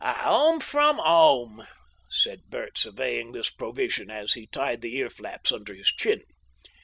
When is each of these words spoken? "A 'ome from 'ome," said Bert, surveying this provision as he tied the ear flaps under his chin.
"A 0.03 0.15
'ome 0.25 0.59
from 0.59 0.99
'ome," 0.99 1.67
said 2.09 2.49
Bert, 2.49 2.75
surveying 2.79 3.33
this 3.33 3.51
provision 3.51 4.09
as 4.09 4.33
he 4.33 4.47
tied 4.47 4.81
the 4.81 4.95
ear 4.97 5.11
flaps 5.11 5.51
under 5.51 5.75
his 5.75 5.89
chin. 5.89 6.23